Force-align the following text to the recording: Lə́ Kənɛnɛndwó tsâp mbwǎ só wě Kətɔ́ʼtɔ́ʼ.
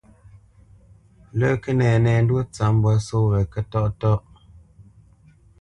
Lə́ 1.39 1.53
Kənɛnɛndwó 1.63 2.39
tsâp 2.53 2.71
mbwǎ 2.75 2.93
só 3.07 3.17
wě 3.29 3.39
Kətɔ́ʼtɔ́ʼ. 3.53 4.21